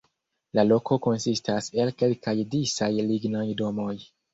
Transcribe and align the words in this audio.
La 0.59 0.63
loko 0.69 0.97
konsistas 1.09 1.69
el 1.85 1.95
kelkaj 2.03 2.37
disaj 2.59 2.93
lignaj 3.15 3.49
domoj. 3.65 3.97